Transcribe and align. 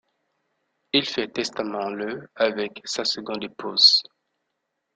Il 0.93 1.05
fait 1.05 1.27
testament 1.27 1.91
le 1.91 2.27
avec 2.35 2.81
sa 2.85 3.05
seconde 3.05 3.43
épouse. 3.43 4.01